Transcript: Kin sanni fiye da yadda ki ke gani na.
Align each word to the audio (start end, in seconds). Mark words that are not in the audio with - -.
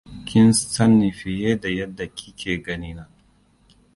Kin 0.27 0.51
sanni 0.51 1.11
fiye 1.11 1.61
da 1.61 1.69
yadda 1.69 2.07
ki 2.15 2.31
ke 2.37 2.55
gani 2.63 2.93
na. 2.93 3.07